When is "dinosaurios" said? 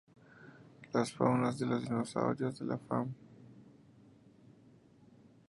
1.79-2.57